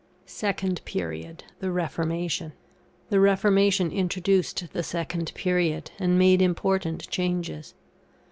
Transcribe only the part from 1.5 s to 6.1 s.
THE REFORMATION. The Reformation introduced the second period,